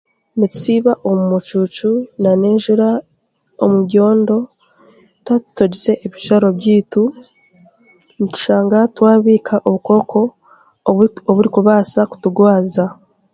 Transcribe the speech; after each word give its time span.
Nitusiiba 0.37 0.93
omu 1.07 1.23
mucuucu 1.31 1.89
nan'enjura 2.21 2.89
omu 3.63 3.77
byondo 3.89 4.37
twatutoogize 5.25 5.91
ebijwaro 6.05 6.47
byaitu 6.59 7.01
nitushanga 8.19 8.79
twabiika 8.95 9.55
obukooko 9.69 10.19
oburikubaasa 11.29 12.01
kutugwaza 12.11 12.85